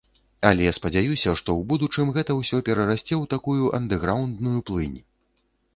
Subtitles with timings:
[0.51, 4.99] Але спадзяюся, што ў будучым гэта ўсё перарасце ў такую андэграўндную плынь.